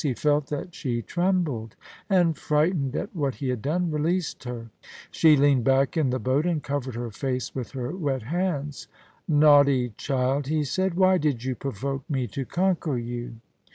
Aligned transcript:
He 0.03 0.15
felt 0.15 0.47
that 0.47 0.73
she 0.73 1.03
trembled, 1.03 1.75
and 2.09 2.35
frightened 2.35 2.95
at 2.95 3.15
what 3.15 3.35
he 3.35 3.49
had 3.49 3.61
done, 3.61 3.91
released 3.91 4.45
her. 4.45 4.71
She 5.11 5.37
leaned 5.37 5.63
back 5.63 5.95
in 5.95 6.09
the 6.09 6.17
boat, 6.17 6.47
and 6.47 6.63
covered 6.63 6.95
her 6.95 7.11
face 7.11 7.53
with 7.53 7.73
her 7.73 7.95
wet 7.95 8.23
hands. 8.23 8.87
* 9.11 9.23
Naughty 9.27 9.89
child!' 9.97 10.47
he 10.47 10.63
said, 10.63 10.95
* 10.95 10.95
why 10.95 11.19
did 11.19 11.43
you 11.43 11.53
provoke 11.53 12.09
me 12.09 12.25
to 12.29 12.45
conquer 12.45 12.97
you 12.97 13.35